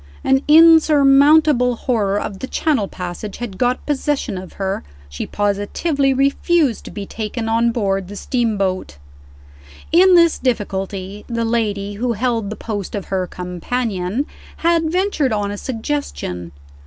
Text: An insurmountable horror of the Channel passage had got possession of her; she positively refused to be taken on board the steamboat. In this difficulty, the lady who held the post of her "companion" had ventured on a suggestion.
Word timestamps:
An 0.23 0.41
insurmountable 0.47 1.75
horror 1.75 2.19
of 2.19 2.39
the 2.39 2.47
Channel 2.47 2.87
passage 2.87 3.37
had 3.37 3.59
got 3.59 3.85
possession 3.85 4.35
of 4.35 4.53
her; 4.53 4.83
she 5.09 5.27
positively 5.27 6.11
refused 6.11 6.85
to 6.85 6.89
be 6.89 7.05
taken 7.05 7.47
on 7.47 7.71
board 7.71 8.07
the 8.07 8.15
steamboat. 8.15 8.97
In 9.91 10.15
this 10.15 10.39
difficulty, 10.39 11.23
the 11.27 11.45
lady 11.45 11.93
who 12.01 12.13
held 12.13 12.49
the 12.49 12.55
post 12.55 12.95
of 12.95 13.09
her 13.13 13.27
"companion" 13.27 14.25
had 14.65 14.91
ventured 14.91 15.31
on 15.31 15.51
a 15.51 15.55
suggestion. 15.59 16.51